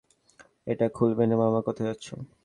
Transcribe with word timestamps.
এটা 0.67 0.85
খুলবে 0.89 1.23
না--- 1.25 1.39
মামা, 1.41 1.59
কোথায় 1.61 1.87
যাচ্ছো? 1.89 2.13